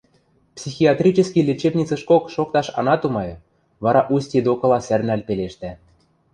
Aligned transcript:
Психиатрический 0.57 1.43
лечебницӹшкок 1.49 2.23
шокташ 2.35 2.67
ана 2.79 2.95
тумайы,— 3.01 3.33
вара 3.83 4.01
Усти 4.13 4.39
докыла 4.45 4.79
сӓрнӓл 4.87 5.21
пелештӓ: 5.27 5.71